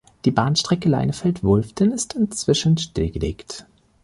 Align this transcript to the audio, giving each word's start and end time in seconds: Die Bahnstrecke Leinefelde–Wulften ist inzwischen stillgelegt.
Die 0.25 0.31
Bahnstrecke 0.31 0.89
Leinefelde–Wulften 0.89 1.91
ist 1.91 2.15
inzwischen 2.15 2.75
stillgelegt. 2.79 3.67